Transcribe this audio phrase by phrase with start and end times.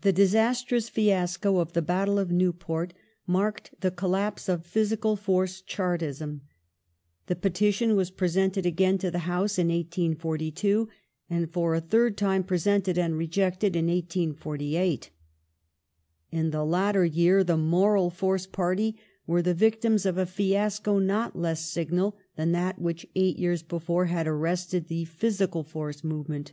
[0.00, 2.92] The disastrous fiasco of the" Battle of Newport"
[3.38, 6.40] marked the collapse of" physical force" Chartism.
[7.28, 10.88] The petition was presented again to the House in 1842,
[11.30, 15.10] and for a third time presented and rejected in 184<8.
[16.32, 18.96] In the latter year the" moral force" party
[19.28, 24.06] were the victims of a fiasco not less signal than that which eight yeai*s before
[24.06, 26.50] had arrested the "physical force" movement.